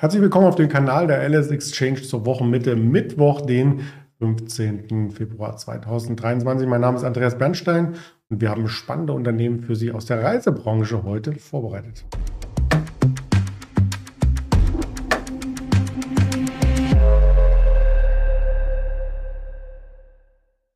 Herzlich 0.00 0.22
willkommen 0.22 0.46
auf 0.46 0.54
dem 0.54 0.70
Kanal 0.70 1.08
der 1.08 1.28
LS 1.28 1.48
Exchange 1.48 2.00
zur 2.00 2.24
Wochenmitte, 2.24 2.74
Mittwoch, 2.74 3.42
den 3.42 3.80
15. 4.18 5.10
Februar 5.10 5.58
2023. 5.58 6.66
Mein 6.66 6.80
Name 6.80 6.96
ist 6.96 7.04
Andreas 7.04 7.36
Bernstein 7.36 7.96
und 8.30 8.40
wir 8.40 8.48
haben 8.48 8.66
spannende 8.66 9.12
Unternehmen 9.12 9.60
für 9.60 9.76
Sie 9.76 9.92
aus 9.92 10.06
der 10.06 10.22
Reisebranche 10.22 11.02
heute 11.02 11.34
vorbereitet. 11.34 12.06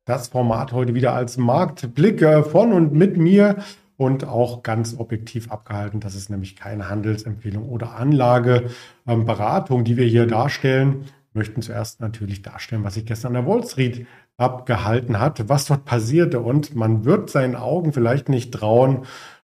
Das 0.05 0.27
Format 0.27 0.71
heute 0.71 0.93
wieder 0.93 1.15
als 1.15 1.37
Marktblick 1.37 2.21
äh, 2.21 2.43
von 2.43 2.73
und 2.73 2.93
mit 2.93 3.17
mir 3.17 3.55
und 3.97 4.25
auch 4.25 4.63
ganz 4.63 4.95
objektiv 4.97 5.51
abgehalten. 5.51 5.99
Das 5.99 6.15
ist 6.15 6.29
nämlich 6.29 6.55
keine 6.55 6.89
Handelsempfehlung 6.89 7.67
oder 7.69 7.95
Anlageberatung, 7.95 9.83
die 9.83 9.97
wir 9.97 10.05
hier 10.05 10.27
darstellen. 10.27 11.05
Wir 11.33 11.39
möchten 11.39 11.61
zuerst 11.61 12.01
natürlich 12.01 12.41
darstellen, 12.41 12.83
was 12.83 12.95
sich 12.95 13.05
gestern 13.05 13.35
an 13.35 13.45
der 13.45 13.51
Wall 13.51 13.65
Street 13.65 14.05
abgehalten 14.37 15.19
hat, 15.19 15.47
was 15.47 15.65
dort 15.65 15.85
passierte. 15.85 16.39
Und 16.39 16.75
man 16.75 17.05
wird 17.05 17.29
seinen 17.29 17.55
Augen 17.55 17.93
vielleicht 17.93 18.29
nicht 18.29 18.53
trauen, 18.53 19.05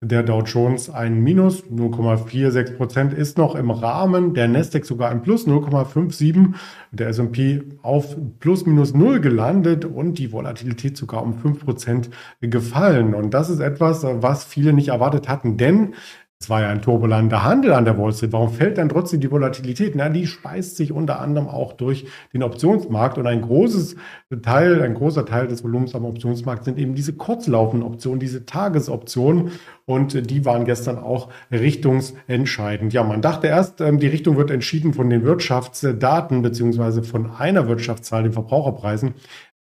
der 0.05 0.23
Dow 0.23 0.43
Jones 0.43 0.91
ein 0.91 1.23
Minus 1.23 1.65
0,46 1.65 2.77
Prozent 2.77 3.13
ist 3.13 3.39
noch 3.39 3.55
im 3.55 3.71
Rahmen, 3.71 4.35
der 4.35 4.49
Nasdaq 4.49 4.85
sogar 4.85 5.11
ein 5.11 5.23
Plus 5.23 5.47
0,57, 5.47 6.55
der 6.93 7.09
S&P 7.09 7.63
auf 7.83 8.17
Plus 8.39 8.67
minus 8.67 8.95
0 8.95 9.21
gelandet 9.21 9.85
und 9.85 10.19
die 10.19 10.33
Volatilität 10.33 10.97
sogar 10.97 11.23
um 11.23 11.35
5 11.35 11.65
Prozent 11.65 12.11
gefallen. 12.41 13.15
Und 13.15 13.33
das 13.33 13.49
ist 13.49 13.61
etwas, 13.61 14.05
was 14.05 14.45
viele 14.45 14.73
nicht 14.73 14.89
erwartet 14.89 15.29
hatten, 15.29 15.57
denn 15.57 15.95
es 16.41 16.51
war 16.51 16.61
ja 16.61 16.69
ein 16.69 16.83
turbulenter 16.83 17.43
Handel 17.43 17.73
an 17.73 17.87
der 17.87 17.97
Wall 17.97 18.12
Street. 18.12 18.33
Warum 18.33 18.51
fällt 18.51 18.77
dann 18.77 18.91
trotzdem 18.91 19.20
die 19.20 19.30
Volatilität? 19.30 19.95
Na, 19.95 20.11
die 20.11 20.27
speist 20.27 20.77
sich 20.77 20.93
unter 20.93 21.20
anderem 21.20 21.48
auch 21.48 21.73
durch 21.73 22.07
den 22.35 22.43
Optionsmarkt 22.43 23.16
und 23.16 23.27
ein 23.27 23.40
großes 23.40 23.96
Teil, 24.43 24.82
ein 24.82 24.93
großer 24.93 25.24
Teil 25.24 25.46
des 25.46 25.65
Volumens 25.65 25.95
am 25.95 26.05
Optionsmarkt 26.05 26.65
sind 26.65 26.79
eben 26.79 26.95
diese 26.95 27.15
kurzlaufenden 27.15 27.88
Optionen, 27.88 28.21
diese 28.21 28.45
Tagesoptionen 28.45 29.52
und 29.87 30.30
die 30.30 30.45
waren 30.45 30.66
gestern 30.66 30.99
auch 30.99 31.30
richtungsentscheidend. 31.51 32.93
Ja, 32.93 33.05
man 33.05 33.23
dachte 33.23 33.46
erst, 33.46 33.80
ähm, 33.80 33.99
die 33.99 34.09
Richtung 34.09 34.37
wird 34.37 34.51
entschieden 34.51 34.93
von 34.93 35.09
den 35.09 35.24
Wirtschaftsdaten 35.24 36.43
beziehungsweise 36.43 37.02
von 37.02 37.30
einer 37.30 37.68
Wirtschaftszahl, 37.68 38.24
den 38.24 38.32
Verbraucherpreisen 38.32 39.15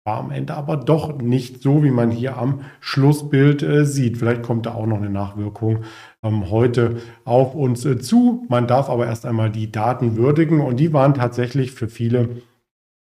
war 0.05 0.19
am 0.19 0.33
Ende 0.33 0.55
aber 0.55 0.77
doch 0.77 1.19
nicht 1.19 1.63
so, 1.63 1.85
wie 1.85 1.91
man 1.91 2.11
hier 2.11 2.37
am 2.37 2.63
Schlussbild 2.81 3.63
äh, 3.63 3.85
sieht. 3.85 4.19
Vielleicht 4.19 4.43
kommt 4.43 4.67
da 4.67 4.75
auch 4.75 4.87
noch 4.87 4.97
eine 4.97 5.11
Nachwirkung 5.11 5.85
ähm, 6.25 6.51
heute 6.51 6.97
auf 7.25 7.55
uns 7.55 7.85
äh, 7.85 7.99
zu. 7.99 8.45
Man 8.49 8.67
darf 8.67 8.91
aber 8.91 9.07
erst 9.07 9.27
einmal 9.27 9.51
die 9.51 9.71
Daten 9.71 10.17
würdigen 10.17 10.61
und 10.61 10.81
die 10.81 10.93
waren 10.93 11.15
tatsächlich 11.15 11.71
für 11.71 11.89
viele 11.89 12.43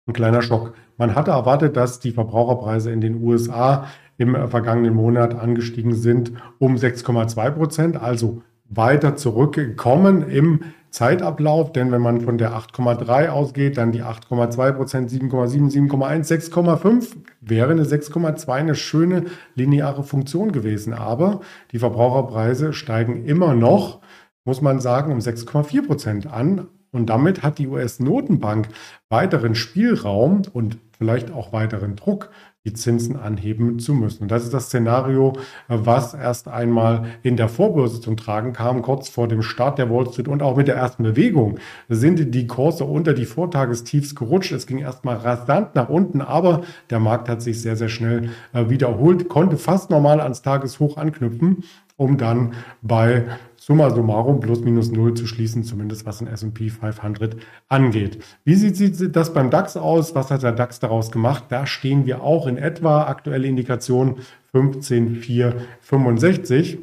ein 0.07 0.13
kleiner 0.13 0.41
Schock. 0.41 0.73
Man 0.97 1.13
hatte 1.13 1.31
erwartet, 1.31 1.77
dass 1.77 1.99
die 1.99 2.11
Verbraucherpreise 2.11 2.91
in 2.91 3.01
den 3.01 3.21
USA 3.21 3.85
im 4.17 4.33
äh, 4.33 4.47
vergangenen 4.47 4.95
Monat 4.95 5.35
angestiegen 5.35 5.93
sind 5.93 6.31
um 6.57 6.75
6,2 6.77 7.51
Prozent, 7.51 8.01
also 8.01 8.41
weiter 8.69 9.15
zurückkommen 9.15 10.27
im 10.27 10.61
Zeitablauf, 10.89 11.71
denn 11.71 11.91
wenn 11.91 12.01
man 12.01 12.21
von 12.21 12.37
der 12.37 12.51
8,3 12.51 13.29
ausgeht, 13.29 13.77
dann 13.77 13.91
die 13.91 14.03
8,2 14.03 14.71
Prozent, 14.71 15.11
7,7, 15.11 15.71
7,1, 15.71 16.51
6,5 16.51 17.15
wäre 17.41 17.71
eine 17.71 17.83
6,2 17.83 18.49
eine 18.49 18.75
schöne 18.75 19.25
lineare 19.55 20.03
Funktion 20.03 20.51
gewesen. 20.51 20.93
Aber 20.93 21.41
die 21.71 21.79
Verbraucherpreise 21.79 22.73
steigen 22.73 23.25
immer 23.25 23.53
noch, 23.53 24.01
muss 24.45 24.61
man 24.61 24.79
sagen, 24.79 25.11
um 25.11 25.19
6,4 25.19 25.85
Prozent 25.85 26.27
an. 26.27 26.67
Und 26.91 27.07
damit 27.07 27.43
hat 27.43 27.57
die 27.59 27.67
US-Notenbank 27.67 28.69
weiteren 29.09 29.55
Spielraum 29.55 30.43
und 30.53 30.77
vielleicht 30.97 31.31
auch 31.31 31.53
weiteren 31.53 31.95
Druck, 31.95 32.29
die 32.67 32.73
Zinsen 32.73 33.15
anheben 33.15 33.79
zu 33.79 33.93
müssen. 33.93 34.23
Und 34.23 34.31
das 34.31 34.43
ist 34.43 34.53
das 34.53 34.65
Szenario, 34.65 35.33
was 35.69 36.13
erst 36.13 36.49
einmal 36.49 37.05
in 37.23 37.37
der 37.37 37.47
Vorbörse 37.47 38.01
zum 38.01 38.17
Tragen 38.17 38.51
kam, 38.51 38.81
kurz 38.81 39.07
vor 39.07 39.29
dem 39.29 39.41
Start 39.41 39.77
der 39.77 39.89
Wall 39.89 40.07
Street 40.11 40.27
und 40.27 40.43
auch 40.43 40.57
mit 40.57 40.67
der 40.67 40.75
ersten 40.75 41.03
Bewegung 41.03 41.59
sind 41.87 42.35
die 42.35 42.45
Kurse 42.47 42.83
unter 42.83 43.13
die 43.13 43.25
Vortagestiefs 43.25 44.15
gerutscht. 44.15 44.51
Es 44.51 44.67
ging 44.67 44.79
erstmal 44.79 45.15
rasant 45.15 45.75
nach 45.75 45.87
unten, 45.87 46.21
aber 46.21 46.61
der 46.89 46.99
Markt 46.99 47.29
hat 47.29 47.41
sich 47.41 47.61
sehr, 47.61 47.77
sehr 47.77 47.89
schnell 47.89 48.29
äh, 48.51 48.69
wiederholt, 48.69 49.29
konnte 49.29 49.55
fast 49.55 49.89
normal 49.89 50.19
ans 50.19 50.41
Tageshoch 50.41 50.97
anknüpfen, 50.97 51.63
um 51.97 52.17
dann 52.17 52.53
bei 52.81 53.25
summa 53.57 53.89
summarum 53.89 54.39
plus 54.39 54.61
minus 54.61 54.89
null 54.91 55.15
zu 55.15 55.27
schließen, 55.27 55.63
zumindest 55.63 56.05
was 56.05 56.19
den 56.19 56.27
S&P 56.27 56.69
500 56.69 57.35
angeht. 57.67 58.23
Wie 58.45 58.55
sieht 58.55 59.13
das 59.15 59.33
beim 59.33 59.49
DAX 59.49 59.75
aus? 59.75 60.15
Was 60.15 60.31
hat 60.31 60.43
der 60.43 60.53
DAX 60.53 60.79
daraus 60.79 61.11
gemacht? 61.11 61.45
Da 61.49 61.65
stehen 61.65 62.05
wir 62.05 62.23
auch 62.23 62.47
in 62.47 62.57
etwa 62.57 63.07
aktuelle 63.07 63.47
Indikation 63.47 64.19
15,465. 64.51 66.77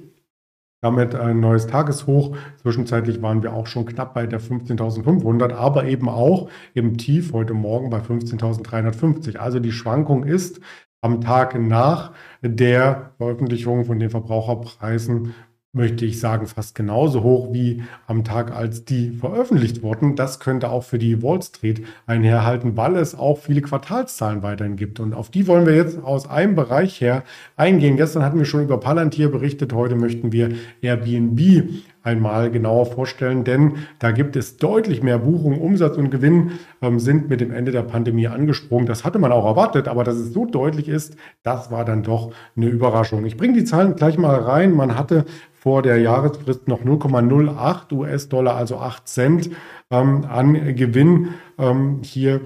Damit 0.83 1.15
ein 1.15 1.41
neues 1.41 1.67
Tageshoch. 1.67 2.37
Zwischenzeitlich 2.61 3.23
waren 3.23 3.43
wir 3.43 3.55
auch 3.55 3.67
schon 3.67 3.87
knapp 3.87 4.13
bei 4.13 4.27
der 4.27 4.39
15.500, 4.39 5.55
aber 5.55 5.87
eben 5.87 6.11
auch 6.11 6.51
im 6.75 6.99
Tief 6.99 7.33
heute 7.33 7.55
Morgen 7.55 7.89
bei 7.89 8.01
15.350. 8.01 9.37
Also 9.37 9.61
die 9.61 9.73
Schwankung 9.73 10.25
ist 10.25 10.61
am 11.05 11.21
Tag 11.21 11.61
nach 11.61 12.13
der 12.41 13.11
Veröffentlichung 13.19 13.85
von 13.85 13.99
den 13.99 14.09
Verbraucherpreisen 14.09 15.35
möchte 15.75 16.07
ich 16.07 16.19
sagen, 16.19 16.47
fast 16.47 16.75
genauso 16.75 17.23
hoch 17.23 17.53
wie 17.53 17.83
am 18.07 18.25
Tag, 18.25 18.53
als 18.53 18.85
die 18.87 19.11
veröffentlicht 19.11 19.83
wurden. 19.83 20.17
Das 20.17 20.41
könnte 20.41 20.71
auch 20.71 20.85
für 20.85 20.99
die 20.99 21.23
Wall 21.23 21.43
Street 21.43 21.85
einherhalten, 22.07 22.77
weil 22.77 22.97
es 22.97 23.15
auch 23.15 23.39
viele 23.39 23.61
Quartalszahlen 23.61 24.43
weiterhin 24.43 24.77
gibt. 24.77 24.99
Und 24.99 25.13
auf 25.13 25.31
die 25.31 25.47
wollen 25.47 25.67
wir 25.67 25.75
jetzt 25.75 26.03
aus 26.03 26.31
einem 26.31 26.55
Bereich 26.55 27.01
her 27.01 27.25
eingehen. 27.57 27.97
Gestern 27.97 28.23
hatten 28.23 28.39
wir 28.39 28.47
schon 28.47 28.63
über 28.63 28.79
Palantir 28.79 29.31
berichtet. 29.31 29.75
Heute 29.75 29.97
möchten 29.97 30.33
wir 30.33 30.53
Airbnb 30.81 31.69
einmal 32.05 32.51
genauer 32.51 32.87
vorstellen, 32.87 33.45
denn 33.45 33.79
da 33.99 34.13
gibt 34.13 34.37
es 34.37 34.59
deutlich 34.59 35.03
mehr 35.03 35.19
Buchungen, 35.19 35.59
Umsatz 35.59 35.97
und 35.97 36.11
Gewinn 36.11 36.53
ähm, 36.83 37.01
sind 37.01 37.29
mit 37.31 37.41
dem 37.41 37.51
Ende 37.51 37.73
der 37.73 37.83
Pandemie 37.83 38.29
angesprungen. 38.29 38.87
Das 38.87 39.05
hatte 39.05 39.19
man 39.19 39.33
auch 39.33 39.47
erwartet, 39.47 39.89
aber 39.89 40.05
dass 40.05 40.17
es 40.17 40.33
so 40.33 40.45
deutlich 40.45 40.89
ist, 40.89 41.17
das 41.43 41.71
war 41.71 41.85
dann 41.85 42.03
doch 42.03 42.33
eine 42.57 42.67
Überraschung. 42.67 43.25
Ich 43.25 43.37
bringe 43.37 43.55
die 43.55 43.65
Zahlen 43.65 43.97
gleich 43.97 44.19
mal 44.19 44.37
rein. 44.37 44.73
Man 44.73 44.97
hatte 44.97 45.25
vor 45.55 45.81
der 45.81 45.99
Jahresfrist 45.99 46.69
noch 46.69 46.83
0,08 46.83 47.93
US-Dollar, 47.93 48.55
also 48.55 48.77
8 48.77 49.09
Cent 49.09 49.51
ähm, 49.91 50.27
an 50.29 50.77
Gewinn 50.77 51.31
ähm, 51.59 52.01
hier 52.03 52.43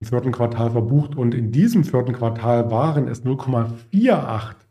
im 0.00 0.06
vierten 0.06 0.30
Quartal 0.30 0.70
verbucht 0.70 1.16
und 1.16 1.34
in 1.34 1.50
diesem 1.50 1.82
vierten 1.82 2.12
Quartal 2.12 2.70
waren 2.70 3.08
es 3.08 3.24
0,48 3.24 4.67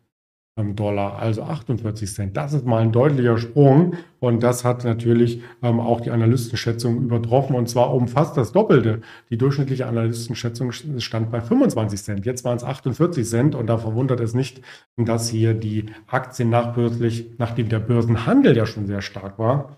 Dollar, 0.57 1.19
also 1.19 1.43
48 1.43 2.11
Cent. 2.11 2.37
Das 2.37 2.53
ist 2.53 2.65
mal 2.65 2.81
ein 2.81 2.91
deutlicher 2.91 3.37
Sprung 3.37 3.93
und 4.19 4.41
das 4.41 4.65
hat 4.65 4.83
natürlich 4.83 5.41
ähm, 5.61 5.79
auch 5.79 6.01
die 6.01 6.09
Analystenschätzung 6.09 6.97
übertroffen 6.97 7.55
und 7.55 7.69
zwar 7.69 7.93
um 7.93 8.07
fast 8.07 8.37
das 8.37 8.51
Doppelte. 8.51 9.01
Die 9.29 9.37
durchschnittliche 9.37 9.85
Analystenschätzung 9.85 10.71
stand 10.71 11.31
bei 11.31 11.41
25 11.41 12.01
Cent. 12.01 12.25
Jetzt 12.25 12.43
waren 12.43 12.57
es 12.57 12.63
48 12.63 13.27
Cent 13.27 13.55
und 13.55 13.67
da 13.67 13.77
verwundert 13.77 14.19
es 14.19 14.33
nicht, 14.33 14.61
dass 14.97 15.29
hier 15.29 15.53
die 15.53 15.85
Aktien 16.07 16.49
nachbörslich, 16.49 17.31
nachdem 17.37 17.69
der 17.69 17.79
Börsenhandel 17.79 18.57
ja 18.57 18.65
schon 18.65 18.87
sehr 18.87 19.01
stark 19.01 19.37
war, 19.37 19.77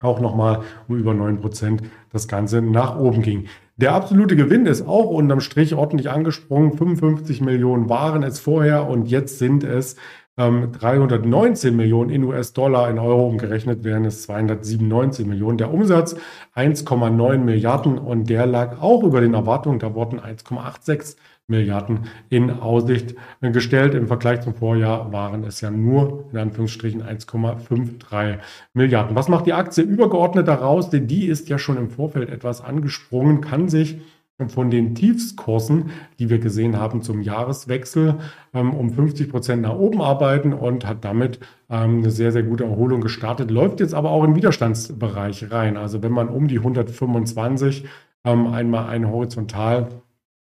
auch 0.00 0.20
nochmal 0.20 0.62
um 0.88 0.96
über 0.96 1.14
9 1.14 1.40
Prozent 1.40 1.82
das 2.10 2.26
Ganze 2.26 2.62
nach 2.62 2.98
oben 2.98 3.22
ging. 3.22 3.46
Der 3.80 3.94
absolute 3.94 4.36
Gewinn 4.36 4.66
ist 4.66 4.86
auch 4.86 5.08
unterm 5.08 5.40
Strich 5.40 5.74
ordentlich 5.74 6.10
angesprungen. 6.10 6.76
55 6.76 7.40
Millionen 7.40 7.88
waren 7.88 8.22
es 8.22 8.38
vorher 8.38 8.86
und 8.86 9.06
jetzt 9.08 9.38
sind 9.38 9.64
es 9.64 9.96
ähm, 10.40 10.72
319 10.72 11.76
Millionen 11.76 12.10
in 12.10 12.24
US-Dollar. 12.24 12.88
In 12.88 12.98
Euro 12.98 13.28
umgerechnet 13.28 13.84
wären 13.84 14.04
es 14.04 14.22
297 14.22 15.26
Millionen. 15.26 15.58
Der 15.58 15.72
Umsatz 15.72 16.16
1,9 16.54 17.38
Milliarden 17.38 17.98
und 17.98 18.30
der 18.30 18.46
lag 18.46 18.80
auch 18.80 19.02
über 19.02 19.20
den 19.20 19.34
Erwartungen. 19.34 19.78
Da 19.78 19.94
wurden 19.94 20.18
1,86 20.18 21.16
Milliarden 21.46 22.06
in 22.30 22.50
Aussicht 22.50 23.16
gestellt. 23.40 23.94
Im 23.94 24.06
Vergleich 24.06 24.40
zum 24.40 24.54
Vorjahr 24.54 25.12
waren 25.12 25.44
es 25.44 25.60
ja 25.60 25.70
nur 25.70 26.24
in 26.32 26.38
Anführungsstrichen 26.38 27.02
1,53 27.02 28.38
Milliarden. 28.72 29.16
Was 29.16 29.28
macht 29.28 29.46
die 29.46 29.52
Aktie 29.52 29.84
übergeordnet 29.84 30.48
daraus? 30.48 30.88
Denn 30.90 31.06
die 31.06 31.26
ist 31.26 31.48
ja 31.48 31.58
schon 31.58 31.76
im 31.76 31.90
Vorfeld 31.90 32.30
etwas 32.30 32.62
angesprungen, 32.62 33.40
kann 33.40 33.68
sich 33.68 34.00
von 34.48 34.70
den 34.70 34.94
Tiefskursen, 34.94 35.90
die 36.18 36.30
wir 36.30 36.38
gesehen 36.38 36.78
haben 36.78 37.02
zum 37.02 37.20
Jahreswechsel, 37.20 38.16
ähm, 38.54 38.74
um 38.74 38.90
50 38.90 39.28
Prozent 39.30 39.62
nach 39.62 39.76
oben 39.76 40.00
arbeiten 40.00 40.52
und 40.52 40.86
hat 40.86 41.04
damit 41.04 41.40
ähm, 41.68 41.98
eine 41.98 42.10
sehr, 42.10 42.32
sehr 42.32 42.42
gute 42.42 42.64
Erholung 42.64 43.00
gestartet. 43.00 43.50
Läuft 43.50 43.80
jetzt 43.80 43.94
aber 43.94 44.10
auch 44.10 44.24
im 44.24 44.34
Widerstandsbereich 44.34 45.50
rein. 45.50 45.76
Also 45.76 46.02
wenn 46.02 46.12
man 46.12 46.28
um 46.28 46.48
die 46.48 46.58
125 46.58 47.84
ähm, 48.24 48.46
einmal 48.46 48.88
eine 48.88 49.10
horizontal 49.10 49.88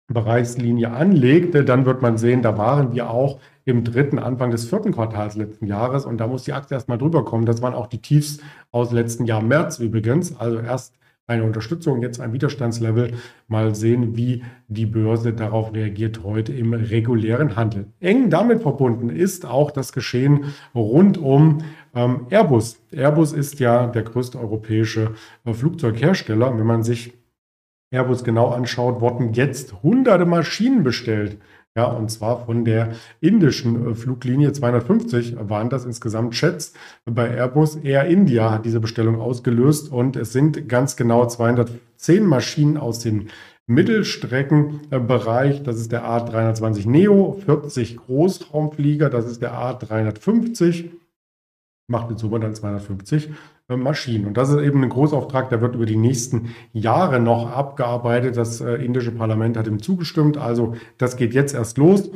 Bereichslinie 0.07 0.91
anlegte, 0.91 1.65
dann 1.65 1.85
wird 1.85 2.01
man 2.01 2.17
sehen, 2.17 2.41
da 2.41 2.57
waren 2.57 2.93
wir 2.93 3.09
auch 3.09 3.39
im 3.65 3.83
dritten, 3.83 4.19
Anfang 4.19 4.51
des 4.51 4.69
vierten 4.69 4.93
Quartals 4.93 5.35
letzten 5.35 5.65
Jahres 5.65 6.05
und 6.05 6.17
da 6.17 6.27
muss 6.27 6.43
die 6.43 6.53
Aktie 6.53 6.75
erstmal 6.75 6.97
drüber 6.97 7.25
kommen. 7.25 7.45
Das 7.45 7.61
waren 7.61 7.73
auch 7.73 7.87
die 7.87 8.01
Tiefs 8.01 8.39
aus 8.71 8.93
letzten 8.93 9.25
Jahr 9.25 9.41
März 9.41 9.79
übrigens. 9.79 10.39
Also 10.39 10.59
erst 10.59 10.95
eine 11.27 11.43
Unterstützung, 11.43 12.01
jetzt 12.01 12.21
ein 12.21 12.31
Widerstandslevel. 12.31 13.13
Mal 13.49 13.75
sehen, 13.75 14.15
wie 14.15 14.43
die 14.69 14.85
Börse 14.85 15.33
darauf 15.33 15.73
reagiert 15.73 16.23
heute 16.23 16.53
im 16.53 16.73
regulären 16.73 17.57
Handel. 17.57 17.87
Eng 17.99 18.29
damit 18.29 18.61
verbunden 18.61 19.09
ist 19.09 19.45
auch 19.45 19.71
das 19.71 19.91
Geschehen 19.91 20.53
rund 20.73 21.17
um 21.17 21.59
ähm, 21.93 22.27
Airbus. 22.29 22.81
Airbus 22.91 23.33
ist 23.33 23.59
ja 23.59 23.87
der 23.87 24.03
größte 24.03 24.39
europäische 24.39 25.11
äh, 25.43 25.53
Flugzeughersteller. 25.53 26.57
Wenn 26.57 26.65
man 26.65 26.83
sich 26.83 27.13
Airbus 27.91 28.23
genau 28.23 28.49
anschaut, 28.49 29.01
wurden 29.01 29.33
jetzt 29.33 29.83
hunderte 29.83 30.25
Maschinen 30.25 30.83
bestellt. 30.83 31.37
Ja, 31.77 31.85
und 31.85 32.09
zwar 32.09 32.43
von 32.47 32.65
der 32.65 32.93
indischen 33.21 33.91
äh, 33.91 33.93
Fluglinie 33.93 34.51
250 34.51 35.35
waren 35.47 35.69
das 35.69 35.85
insgesamt 35.85 36.33
Chats 36.33 36.73
bei 37.05 37.29
Airbus. 37.29 37.75
Air 37.75 38.05
India 38.05 38.49
hat 38.49 38.65
diese 38.65 38.79
Bestellung 38.79 39.21
ausgelöst 39.21 39.91
und 39.91 40.15
es 40.15 40.33
sind 40.33 40.67
ganz 40.67 40.95
genau 40.95 41.27
210 41.27 42.25
Maschinen 42.25 42.77
aus 42.77 42.97
dem 42.97 43.27
Mittelstreckenbereich. 43.67 45.61
Das 45.61 45.79
ist 45.79 45.91
der 45.91 46.03
A320 46.03 46.89
Neo, 46.89 47.37
40 47.45 47.97
Großraumflieger, 47.97 49.11
das 49.11 49.27
ist 49.27 49.43
der 49.43 49.53
A350 49.53 50.89
macht 51.87 52.11
in 52.11 52.17
Summe 52.17 52.39
dann 52.39 52.53
250 52.53 53.29
äh, 53.69 53.75
Maschinen. 53.75 54.27
Und 54.27 54.37
das 54.37 54.49
ist 54.49 54.61
eben 54.61 54.83
ein 54.83 54.89
Großauftrag, 54.89 55.49
der 55.49 55.61
wird 55.61 55.75
über 55.75 55.85
die 55.85 55.95
nächsten 55.95 56.53
Jahre 56.73 57.19
noch 57.19 57.49
abgearbeitet. 57.49 58.37
Das 58.37 58.61
äh, 58.61 58.75
indische 58.75 59.11
Parlament 59.11 59.57
hat 59.57 59.67
ihm 59.67 59.81
zugestimmt. 59.81 60.37
Also 60.37 60.75
das 60.97 61.15
geht 61.15 61.33
jetzt 61.33 61.55
erst 61.55 61.77
los. 61.77 62.09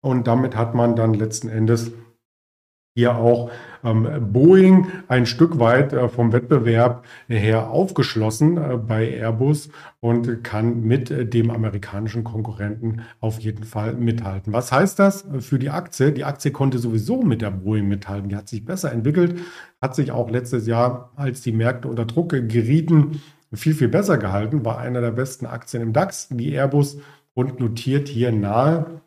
Und 0.00 0.28
damit 0.28 0.56
hat 0.56 0.74
man 0.74 0.94
dann 0.94 1.14
letzten 1.14 1.48
Endes 1.48 1.92
hier 2.96 3.14
auch 3.14 3.50
ähm, 3.84 4.32
Boeing 4.32 4.86
ein 5.06 5.26
Stück 5.26 5.58
weit 5.58 5.92
äh, 5.92 6.08
vom 6.08 6.32
Wettbewerb 6.32 7.04
her 7.28 7.68
aufgeschlossen 7.68 8.56
äh, 8.56 8.78
bei 8.78 9.06
Airbus 9.10 9.68
und 10.00 10.42
kann 10.42 10.80
mit 10.82 11.10
äh, 11.10 11.26
dem 11.26 11.50
amerikanischen 11.50 12.24
Konkurrenten 12.24 13.02
auf 13.20 13.38
jeden 13.38 13.64
Fall 13.64 13.92
mithalten. 13.92 14.54
Was 14.54 14.72
heißt 14.72 14.98
das 14.98 15.26
für 15.40 15.58
die 15.58 15.68
Aktie? 15.68 16.10
Die 16.10 16.24
Aktie 16.24 16.52
konnte 16.52 16.78
sowieso 16.78 17.22
mit 17.22 17.42
der 17.42 17.50
Boeing 17.50 17.86
mithalten. 17.86 18.30
Die 18.30 18.36
hat 18.36 18.48
sich 18.48 18.64
besser 18.64 18.90
entwickelt, 18.90 19.40
hat 19.82 19.94
sich 19.94 20.10
auch 20.10 20.30
letztes 20.30 20.66
Jahr, 20.66 21.12
als 21.16 21.42
die 21.42 21.52
Märkte 21.52 21.88
unter 21.88 22.06
Druck 22.06 22.30
gerieten, 22.30 23.20
viel, 23.52 23.74
viel 23.74 23.88
besser 23.88 24.16
gehalten, 24.16 24.64
war 24.64 24.78
einer 24.78 25.02
der 25.02 25.12
besten 25.12 25.44
Aktien 25.44 25.82
im 25.82 25.92
DAX, 25.92 26.28
die 26.30 26.52
Airbus 26.54 26.98
und 27.34 27.60
notiert 27.60 28.08
hier 28.08 28.32
nahe 28.32 29.02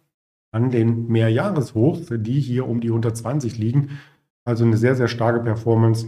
an 0.52 0.72
den 0.72 1.08
Mehrjahreshochs, 1.08 2.08
die 2.12 2.40
hier 2.40 2.68
um 2.68 2.82
die 2.82 2.90
120 2.90 3.58
liegen. 3.58 4.00
Also 4.46 4.66
eine 4.66 4.78
sehr, 4.78 4.96
sehr 4.96 5.08
starke 5.08 5.42
Performance 5.42 6.08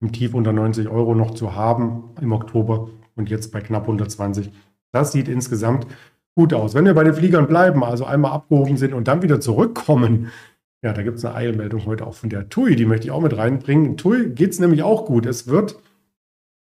im 0.00 0.12
Tief 0.12 0.34
unter 0.34 0.52
90 0.52 0.88
Euro 0.88 1.14
noch 1.14 1.32
zu 1.32 1.54
haben 1.54 2.10
im 2.20 2.32
Oktober 2.32 2.90
und 3.14 3.30
jetzt 3.30 3.52
bei 3.52 3.60
knapp 3.60 3.82
120. 3.82 4.50
Das 4.92 5.12
sieht 5.12 5.28
insgesamt 5.28 5.86
gut 6.34 6.52
aus. 6.54 6.74
Wenn 6.74 6.84
wir 6.84 6.94
bei 6.94 7.04
den 7.04 7.14
Fliegern 7.14 7.46
bleiben, 7.46 7.84
also 7.84 8.04
einmal 8.04 8.32
abgehoben 8.32 8.76
sind 8.76 8.94
und 8.94 9.06
dann 9.08 9.22
wieder 9.22 9.40
zurückkommen, 9.40 10.30
ja, 10.84 10.92
da 10.92 11.02
gibt 11.02 11.18
es 11.18 11.24
eine 11.24 11.34
Eilmeldung 11.34 11.86
heute 11.86 12.06
auch 12.06 12.14
von 12.14 12.30
der 12.30 12.48
TUI, 12.48 12.74
die 12.74 12.86
möchte 12.86 13.06
ich 13.06 13.12
auch 13.12 13.20
mit 13.20 13.36
reinbringen. 13.36 13.96
TUI 13.96 14.30
geht 14.30 14.50
es 14.50 14.58
nämlich 14.58 14.82
auch 14.82 15.06
gut. 15.06 15.26
Es 15.26 15.46
wird 15.46 15.76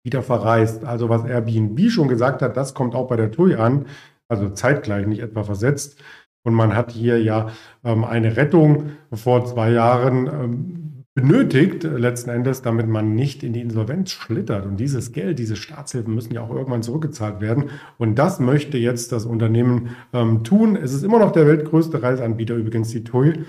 wieder 0.04 0.22
verreist. 0.22 0.84
Also 0.84 1.08
was 1.08 1.24
Airbnb 1.24 1.90
schon 1.90 2.10
gesagt 2.10 2.42
hat, 2.42 2.58
das 2.58 2.74
kommt 2.74 2.96
auch 2.96 3.08
bei 3.08 3.16
der 3.16 3.32
TUI 3.32 3.56
an. 3.56 3.86
Also 4.28 4.50
zeitgleich, 4.50 5.08
nicht 5.08 5.22
etwa 5.22 5.44
versetzt. 5.44 6.02
Und 6.44 6.54
man 6.54 6.76
hat 6.76 6.92
hier 6.92 7.22
ja 7.22 7.52
ähm, 7.84 8.04
eine 8.04 8.38
Rettung 8.38 8.92
vor 9.12 9.46
zwei 9.46 9.72
Jahren 9.72 10.28
ähm, 10.28 10.80
benötigt, 11.14 11.84
äh, 11.84 11.98
letzten 11.98 12.30
Endes, 12.30 12.62
damit 12.62 12.88
man 12.88 13.16
nicht 13.16 13.44
in 13.44 13.54
die 13.54 13.62
Insolvenz 13.62 14.12
schlittert. 14.12 14.66
Und 14.66 14.78
dieses 14.78 15.12
Geld, 15.12 15.40
diese 15.40 15.56
Staatshilfen 15.56 16.14
müssen 16.14 16.34
ja 16.34 16.42
auch 16.42 16.52
irgendwann 16.52 16.84
zurückgezahlt 16.84 17.42
werden. 17.42 17.66
Und 17.98 18.16
das 18.16 18.40
möchte 18.40 18.78
jetzt 18.78 19.12
das 19.12 19.26
Unternehmen 19.26 19.96
ähm, 20.14 20.44
tun. 20.44 20.76
Es 20.76 20.94
ist 20.94 21.04
immer 21.04 21.20
noch 21.20 21.32
der 21.32 21.48
weltgrößte 21.48 22.02
Reiseanbieter, 22.02 22.56
übrigens 22.56 22.90
die 22.90 23.04
TUI. 23.04 23.46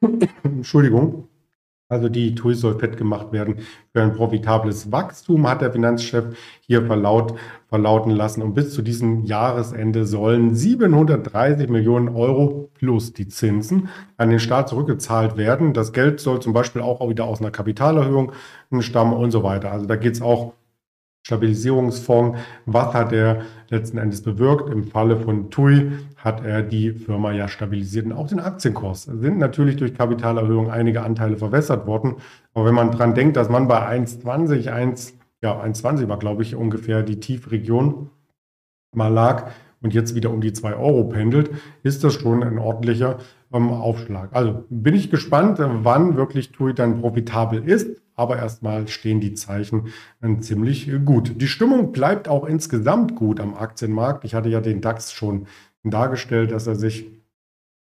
Entschuldigung. 0.42 1.27
Also 1.90 2.10
die 2.10 2.34
TUI 2.34 2.54
soll 2.54 2.78
fett 2.78 2.98
gemacht 2.98 3.32
werden 3.32 3.56
für 3.94 4.02
ein 4.02 4.12
profitables 4.12 4.92
Wachstum, 4.92 5.48
hat 5.48 5.62
der 5.62 5.72
Finanzchef 5.72 6.36
hier 6.60 6.84
verlaut, 6.84 7.34
verlauten 7.70 8.10
lassen. 8.10 8.42
Und 8.42 8.52
bis 8.52 8.74
zu 8.74 8.82
diesem 8.82 9.24
Jahresende 9.24 10.04
sollen 10.04 10.54
730 10.54 11.70
Millionen 11.70 12.10
Euro 12.10 12.68
plus 12.74 13.14
die 13.14 13.28
Zinsen 13.28 13.88
an 14.18 14.28
den 14.28 14.38
Staat 14.38 14.68
zurückgezahlt 14.68 15.38
werden. 15.38 15.72
Das 15.72 15.94
Geld 15.94 16.20
soll 16.20 16.40
zum 16.40 16.52
Beispiel 16.52 16.82
auch 16.82 17.08
wieder 17.08 17.24
aus 17.24 17.40
einer 17.40 17.50
Kapitalerhöhung 17.50 18.32
stammen 18.80 19.14
und 19.14 19.30
so 19.30 19.42
weiter. 19.42 19.72
Also 19.72 19.86
da 19.86 19.96
geht 19.96 20.12
es 20.12 20.20
auch 20.20 20.52
Stabilisierungsfonds. 21.28 22.38
Was 22.64 22.94
hat 22.94 23.12
er 23.12 23.42
letzten 23.68 23.98
Endes 23.98 24.22
bewirkt? 24.22 24.70
Im 24.70 24.84
Falle 24.84 25.18
von 25.18 25.50
TUI 25.50 25.92
hat 26.16 26.42
er 26.42 26.62
die 26.62 26.92
Firma 26.92 27.32
ja 27.32 27.48
stabilisiert 27.48 28.06
und 28.06 28.12
auch 28.12 28.28
den 28.28 28.40
Aktienkurs. 28.40 29.02
Sind 29.02 29.36
natürlich 29.36 29.76
durch 29.76 29.92
Kapitalerhöhung 29.92 30.70
einige 30.70 31.02
Anteile 31.02 31.36
verwässert 31.36 31.86
worden. 31.86 32.14
Aber 32.54 32.64
wenn 32.64 32.74
man 32.74 32.92
dran 32.92 33.14
denkt, 33.14 33.36
dass 33.36 33.50
man 33.50 33.68
bei 33.68 33.86
1,20, 33.86 34.70
1, 34.70 35.18
ja, 35.42 35.62
1,20 35.62 36.08
war, 36.08 36.18
glaube 36.18 36.42
ich, 36.42 36.56
ungefähr 36.56 37.02
die 37.02 37.20
Tiefregion 37.20 38.08
mal 38.94 39.08
lag 39.08 39.50
und 39.82 39.92
jetzt 39.92 40.14
wieder 40.14 40.30
um 40.30 40.40
die 40.40 40.54
2 40.54 40.76
Euro 40.76 41.04
pendelt, 41.04 41.50
ist 41.82 42.04
das 42.04 42.14
schon 42.14 42.42
ein 42.42 42.58
ordentlicher 42.58 43.18
ähm, 43.52 43.68
Aufschlag. 43.68 44.30
Also 44.32 44.64
bin 44.70 44.94
ich 44.94 45.10
gespannt, 45.10 45.58
wann 45.60 46.16
wirklich 46.16 46.52
TUI 46.52 46.72
dann 46.72 47.02
profitabel 47.02 47.68
ist 47.68 48.00
aber 48.18 48.36
erstmal 48.36 48.88
stehen 48.88 49.20
die 49.20 49.34
Zeichen 49.34 49.88
äh, 50.20 50.38
ziemlich 50.38 50.90
gut. 51.04 51.40
Die 51.40 51.46
Stimmung 51.48 51.92
bleibt 51.92 52.28
auch 52.28 52.44
insgesamt 52.44 53.14
gut 53.14 53.40
am 53.40 53.54
Aktienmarkt. 53.54 54.24
Ich 54.24 54.34
hatte 54.34 54.48
ja 54.48 54.60
den 54.60 54.80
DAX 54.80 55.12
schon 55.12 55.46
dargestellt, 55.84 56.50
dass 56.50 56.66
er 56.66 56.74
sich 56.74 57.06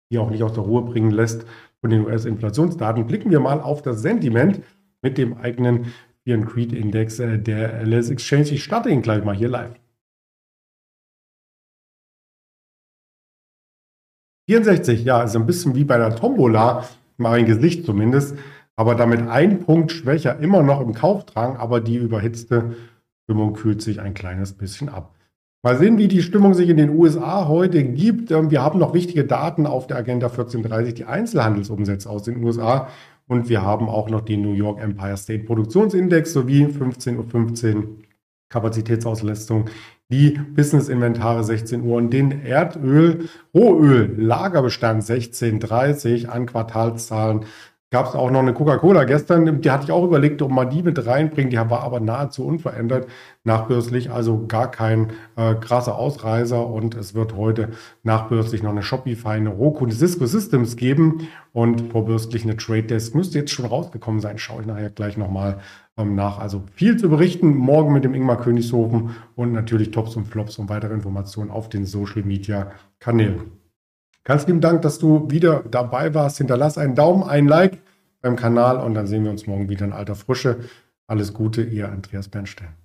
hier 0.09 0.21
auch 0.21 0.29
nicht 0.29 0.43
aus 0.43 0.53
der 0.53 0.63
Ruhe 0.63 0.83
bringen 0.83 1.11
lässt 1.11 1.45
von 1.81 1.89
den 1.89 2.05
US-Inflationsdaten. 2.05 3.07
Blicken 3.07 3.31
wir 3.31 3.39
mal 3.39 3.59
auf 3.59 3.81
das 3.81 4.01
Sentiment 4.01 4.61
mit 5.01 5.17
dem 5.17 5.37
eigenen 5.37 5.93
Fear 6.23 6.45
Creed 6.45 6.71
Index 6.71 7.19
äh, 7.19 7.39
der 7.39 7.81
LS 7.83 8.09
Exchange. 8.09 8.51
Ich 8.51 8.63
starte 8.63 8.89
ihn 8.89 9.01
gleich 9.01 9.23
mal 9.23 9.35
hier 9.35 9.49
live. 9.49 9.73
64, 14.49 15.03
ja, 15.03 15.23
ist 15.23 15.35
ein 15.35 15.45
bisschen 15.45 15.75
wie 15.75 15.83
bei 15.83 15.97
der 15.97 16.15
Tombola, 16.15 16.87
mal 17.17 17.39
ein 17.39 17.45
Gesicht 17.45 17.85
zumindest 17.85 18.37
aber 18.77 18.95
damit 18.95 19.27
ein 19.27 19.59
Punkt 19.59 19.91
schwächer, 19.91 20.39
immer 20.39 20.63
noch 20.63 20.79
im 20.79 20.93
Kaufdrang, 20.93 21.57
aber 21.57 21.81
die 21.81 21.97
überhitzte 21.97 22.75
Stimmung 23.23 23.53
kühlt 23.53 23.81
sich 23.81 23.99
ein 23.99 24.13
kleines 24.13 24.53
bisschen 24.53 24.87
ab. 24.87 25.13
Mal 25.63 25.77
sehen, 25.77 25.97
wie 25.97 26.07
die 26.07 26.21
Stimmung 26.21 26.53
sich 26.53 26.69
in 26.69 26.77
den 26.77 26.91
USA 26.91 27.47
heute 27.47 27.83
gibt. 27.83 28.31
Ähm, 28.31 28.51
wir 28.51 28.61
haben 28.61 28.79
noch 28.79 28.93
wichtige 28.93 29.25
Daten 29.25 29.65
auf 29.65 29.87
der 29.87 29.97
Agenda 29.97 30.27
1430, 30.27 30.93
die 30.93 31.05
Einzelhandelsumsätze 31.05 32.09
aus 32.09 32.23
den 32.23 32.41
USA. 32.43 32.87
Und 33.27 33.49
wir 33.49 33.63
haben 33.63 33.89
auch 33.89 34.09
noch 34.09 34.21
den 34.21 34.43
New 34.43 34.53
York 34.53 34.79
Empire 34.79 35.17
State 35.17 35.43
Produktionsindex 35.43 36.31
sowie 36.31 36.65
15.15 36.65 37.17
Uhr 37.17 37.25
15 37.25 38.03
Kapazitätsauslastung, 38.49 39.65
die 40.09 40.39
Business-Inventare 40.55 41.43
16 41.43 41.81
Uhr 41.83 41.97
und 41.97 42.11
den 42.11 42.45
Erdöl, 42.45 43.27
Rohöl, 43.53 44.15
Lagerbestand 44.17 45.03
16.30 45.03 46.27
an 46.27 46.45
Quartalszahlen 46.45 47.41
gab 47.89 48.07
es 48.07 48.15
auch 48.15 48.29
noch 48.31 48.41
eine 48.41 48.53
Coca-Cola 48.53 49.05
gestern, 49.05 49.61
die 49.61 49.71
hatte 49.71 49.85
ich 49.85 49.91
auch 49.91 50.03
überlegt, 50.03 50.41
ob 50.41 50.51
man 50.51 50.69
die 50.69 50.83
mit 50.83 51.05
reinbringt. 51.05 51.53
Die 51.53 51.57
war 51.57 51.83
aber 51.83 51.99
nahezu 51.99 52.45
unverändert 52.45 53.07
nachbörslich, 53.45 54.11
also 54.11 54.45
gar 54.45 54.69
kein 54.69 55.13
äh, 55.37 55.55
krasser 55.55 55.95
Ausreißer. 55.95 56.67
Und 56.67 56.95
es 56.95 57.15
wird 57.15 57.35
heute 57.35 57.69
nachbörslich 58.03 58.61
noch 58.61 58.71
eine 58.71 58.83
Shopify, 58.83 59.29
eine 59.29 59.49
Roku, 59.49 59.85
eine 59.85 59.93
Cisco 59.93 60.25
Systems 60.25 60.75
geben 60.75 61.29
und 61.53 61.91
vorbörslich 61.91 62.43
eine 62.43 62.57
Trade 62.57 62.83
Desk. 62.83 63.15
Müsste 63.15 63.39
jetzt 63.39 63.51
schon 63.51 63.65
rausgekommen 63.65 64.19
sein, 64.19 64.37
schaue 64.37 64.61
ich 64.61 64.67
nachher 64.67 64.89
gleich 64.89 65.15
nochmal 65.15 65.59
ähm, 65.97 66.13
nach. 66.13 66.39
Also 66.39 66.63
viel 66.73 66.97
zu 66.97 67.09
berichten, 67.09 67.55
morgen 67.55 67.93
mit 67.93 68.03
dem 68.03 68.13
Ingmar 68.13 68.37
Königshofen 68.37 69.15
und 69.35 69.53
natürlich 69.53 69.91
Tops 69.91 70.17
und 70.17 70.27
Flops 70.27 70.59
und 70.59 70.67
weitere 70.67 70.93
Informationen 70.93 71.51
auf 71.51 71.69
den 71.69 71.85
Social 71.85 72.23
Media 72.23 72.71
Kanälen. 72.99 73.56
Ganz 74.27 74.45
lieben 74.45 74.59
Dank, 74.59 74.81
dass 74.81 74.99
du 74.99 75.31
wieder 75.31 75.63
dabei 75.71 76.13
warst. 76.13 76.39
Hinterlass 76.39 76.77
einen 76.77 76.95
Daumen, 76.95 77.23
ein 77.23 77.47
Like 77.47 77.81
beim 78.21 78.35
Kanal 78.35 78.77
und 78.77 78.93
dann 78.93 79.07
sehen 79.07 79.23
wir 79.23 79.31
uns 79.31 79.47
morgen 79.47 79.69
wieder 79.69 79.85
in 79.85 79.93
alter 79.93 80.15
Frische. 80.15 80.65
Alles 81.07 81.33
Gute, 81.33 81.63
ihr 81.63 81.89
Andreas 81.89 82.27
Bernstein. 82.27 82.75